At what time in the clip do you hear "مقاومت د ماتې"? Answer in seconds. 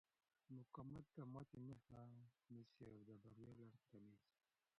0.55-1.57